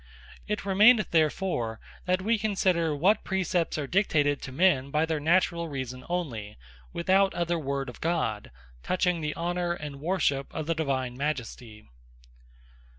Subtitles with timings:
[0.47, 5.67] It remaineth therefore that we consider, what Praecepts are dictated to men, by their Naturall
[5.69, 6.57] Reason onely,
[6.91, 8.49] without other word of God,
[8.81, 11.85] touching the Honour and Worship of the Divine Majesty.